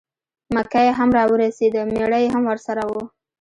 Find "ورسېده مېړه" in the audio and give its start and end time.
1.31-2.19